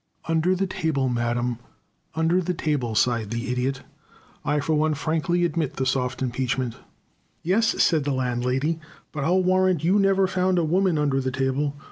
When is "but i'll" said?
9.11-9.43